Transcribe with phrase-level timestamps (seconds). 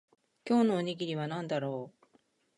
[0.49, 2.07] 今日のおにぎりは何だろう